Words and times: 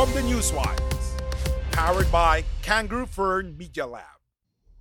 from 0.00 0.14
the 0.14 0.22
Newswires, 0.22 1.72
powered 1.72 2.10
by 2.10 2.42
Kangaroo 2.62 3.04
Fern 3.04 3.54
Media 3.58 3.86
Lab. 3.86 4.06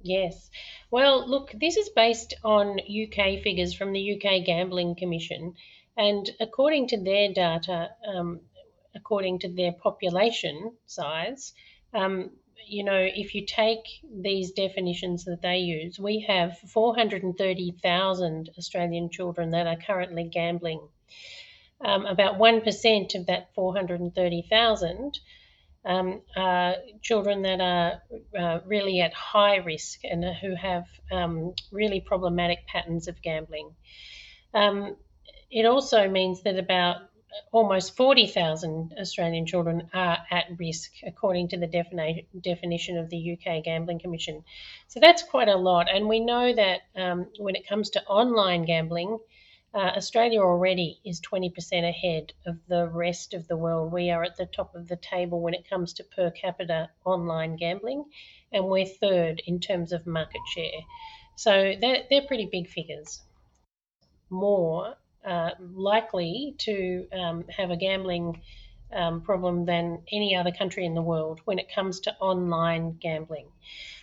Yes. 0.01 0.50
Well, 0.92 1.30
look, 1.30 1.51
this 1.59 1.75
is 1.75 1.90
based 1.90 2.35
on 2.42 2.80
UK 2.80 3.42
figures 3.43 3.74
from 3.74 3.92
the 3.92 4.13
UK 4.13 4.45
Gambling 4.45 4.95
Commission, 4.95 5.55
and 5.97 6.29
according 6.40 6.87
to 6.87 7.03
their 7.03 7.33
data, 7.33 7.90
um, 8.07 8.39
according 8.95 9.39
to 9.39 9.50
their 9.50 9.73
population 9.73 10.71
size, 10.86 11.52
um, 11.94 12.32
you 12.66 12.86
know, 12.86 13.06
if 13.14 13.36
you 13.36 13.46
take 13.46 13.84
these 14.10 14.54
definitions 14.54 15.26
that 15.26 15.42
they 15.42 15.58
use, 15.58 16.00
we 16.00 16.22
have 16.30 16.58
430,000 16.60 18.52
Australian 18.58 19.10
children 19.10 19.50
that 19.50 19.68
are 19.68 19.76
currently 19.86 20.24
gambling. 20.24 20.80
Um, 21.84 22.05
about 22.05 22.38
1% 22.38 23.16
of 23.16 23.25
that 23.27 23.54
430,000 23.55 25.20
um, 25.86 26.21
are 26.35 26.76
children 27.02 27.44
that 27.44 27.62
are 27.62 28.02
uh, 28.38 28.59
really 28.66 28.99
at 28.99 29.13
high 29.13 29.58
risk 29.58 30.02
and 30.04 30.23
who 30.41 30.55
have 30.55 30.85
um, 31.12 31.54
really 31.71 32.02
problematic 32.02 32.68
patterns 32.68 33.07
of 33.07 33.21
gambling. 33.21 33.71
Um, 34.54 34.98
it 35.49 35.66
also 35.66 36.09
means 36.09 36.44
that 36.44 36.59
about 36.59 36.98
almost 37.52 37.96
40,000 37.96 38.93
Australian 38.99 39.46
children 39.46 39.90
are 39.93 40.18
at 40.32 40.46
risk, 40.57 40.91
according 41.05 41.49
to 41.49 41.57
the 41.57 41.68
defini- 41.68 42.26
definition 42.40 42.98
of 42.98 43.09
the 43.09 43.34
UK 43.34 43.63
Gambling 43.63 43.99
Commission. 43.99 44.43
So 44.88 44.99
that's 44.99 45.23
quite 45.23 45.48
a 45.48 45.55
lot. 45.55 45.88
And 45.93 46.07
we 46.07 46.20
know 46.20 46.54
that 46.54 46.82
um, 46.96 47.27
when 47.38 47.55
it 47.55 47.68
comes 47.68 47.91
to 47.91 48.04
online 48.05 48.66
gambling, 48.66 49.20
uh, 49.73 49.78
Australia 49.98 50.41
already 50.41 51.00
is 51.05 51.22
20% 51.22 51.88
ahead 51.88 52.34
of 52.46 52.58
the 52.68 52.88
rest 52.88 53.34
of 53.34 53.48
the 53.48 53.58
world. 53.58 53.91
We 53.91 54.10
are 54.10 54.23
at 54.23 54.36
the 54.36 54.48
top 54.48 54.73
of 54.73 54.88
the 54.88 54.96
table 54.96 55.41
when 55.41 55.54
it 55.54 55.70
comes 55.70 55.94
to 55.94 56.04
per 56.04 56.32
capita 56.32 56.90
online 57.05 57.55
gambling, 57.55 58.05
and 58.52 58.66
we're 58.66 58.85
third 58.85 59.41
in 59.46 59.60
terms 59.60 59.91
of 59.91 60.08
market 60.08 60.41
share. 60.54 60.82
So 61.35 61.76
they're, 61.80 62.04
they're 62.10 62.27
pretty 62.27 62.49
big 62.52 62.68
figures. 62.68 63.21
More 64.30 64.95
uh, 65.23 65.52
likely 65.59 66.55
to 66.59 67.08
um, 67.13 67.45
have 67.55 67.69
a 67.69 67.77
gambling 67.77 68.41
um, 68.91 69.21
problem 69.21 69.65
than 69.65 70.02
any 70.11 70.36
other 70.36 70.52
country 70.52 70.86
in 70.86 70.95
the 70.95 71.02
world 71.02 71.41
when 71.45 71.59
it 71.59 71.73
comes 71.73 71.99
to 72.02 72.15
online 72.17 72.97
gambling. 72.99 73.47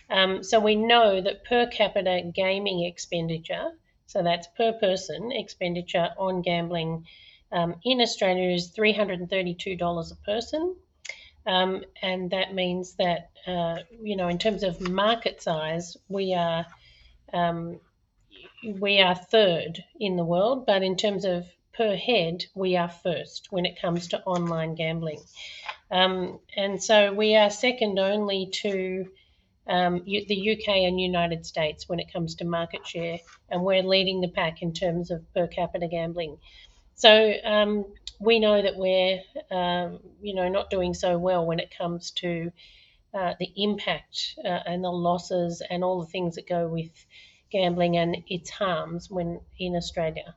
Um, 0.09 0.43
so 0.43 0.59
we 0.59 0.75
know 0.75 1.19
that 1.21 1.43
per 1.43 1.67
capita 1.67 2.31
gaming 2.33 2.85
expenditure, 2.85 3.71
so 4.07 4.23
that's 4.23 4.47
per 4.57 4.73
person 4.73 5.31
expenditure 5.31 6.09
on 6.17 6.41
gambling 6.41 7.05
um, 7.51 7.75
in 7.83 8.01
Australia 8.01 8.49
is 8.49 8.71
$332 8.71 10.11
a 10.11 10.15
person. 10.25 10.75
Um, 11.45 11.85
and 12.01 12.31
that 12.31 12.53
means 12.53 12.95
that, 12.95 13.29
uh, 13.45 13.77
you 14.01 14.17
know, 14.17 14.27
in 14.27 14.37
terms 14.37 14.63
of 14.63 14.81
market 14.81 15.41
size, 15.41 15.95
we 16.09 16.33
are 16.33 16.65
um, 17.33 17.79
we 18.79 18.99
are 18.99 19.15
third 19.15 19.83
in 19.99 20.15
the 20.15 20.25
world, 20.25 20.65
but 20.65 20.83
in 20.83 20.97
terms 20.97 21.25
of 21.25 21.45
per 21.73 21.95
head, 21.95 22.45
we 22.53 22.75
are 22.75 22.89
first 22.89 23.47
when 23.49 23.65
it 23.65 23.79
comes 23.79 24.09
to 24.09 24.23
online 24.23 24.75
gambling. 24.75 25.21
Um, 25.89 26.39
and 26.55 26.83
so 26.83 27.13
we 27.13 27.35
are 27.35 27.49
second 27.49 27.97
only 27.99 28.49
to 28.63 29.07
um, 29.69 30.03
the 30.05 30.57
UK 30.57 30.67
and 30.87 30.99
United 30.99 31.45
States 31.45 31.87
when 31.87 31.99
it 31.99 32.11
comes 32.11 32.35
to 32.35 32.45
market 32.45 32.85
share, 32.85 33.19
and 33.49 33.63
we're 33.63 33.83
leading 33.83 34.21
the 34.21 34.29
pack 34.29 34.61
in 34.61 34.73
terms 34.73 35.11
of 35.11 35.21
per 35.33 35.47
capita 35.47 35.87
gambling. 35.87 36.37
So 36.95 37.33
um, 37.43 37.85
we 38.19 38.39
know 38.39 38.61
that 38.61 38.75
we're, 38.75 39.19
um, 39.51 39.99
you 40.21 40.33
know, 40.33 40.49
not 40.49 40.69
doing 40.69 40.93
so 40.93 41.17
well 41.17 41.45
when 41.45 41.59
it 41.59 41.75
comes 41.77 42.11
to 42.11 42.51
uh, 43.13 43.33
the 43.39 43.51
impact 43.55 44.35
uh, 44.43 44.59
and 44.65 44.83
the 44.83 44.89
losses 44.89 45.61
and 45.69 45.83
all 45.83 46.01
the 46.01 46.07
things 46.07 46.35
that 46.35 46.47
go 46.47 46.67
with 46.67 46.91
gambling 47.51 47.97
and 47.97 48.17
its 48.27 48.49
harms 48.49 49.09
when 49.09 49.39
in 49.59 49.75
Australia. 49.75 50.35